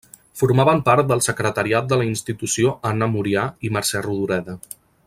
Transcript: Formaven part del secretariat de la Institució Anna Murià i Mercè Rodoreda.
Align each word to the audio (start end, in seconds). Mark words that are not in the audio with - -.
Formaven 0.41 0.79
part 0.87 1.11
del 1.11 1.21
secretariat 1.25 1.91
de 1.91 2.01
la 2.03 2.09
Institució 2.13 2.75
Anna 2.93 3.13
Murià 3.13 3.47
i 3.69 3.73
Mercè 3.79 4.07
Rodoreda. 4.09 4.61